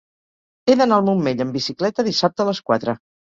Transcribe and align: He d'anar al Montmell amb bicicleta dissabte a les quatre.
He 0.71 0.75
d'anar 0.79 0.97
al 1.01 1.05
Montmell 1.09 1.45
amb 1.45 1.55
bicicleta 1.59 2.07
dissabte 2.09 2.47
a 2.47 2.51
les 2.51 2.63
quatre. 2.71 2.97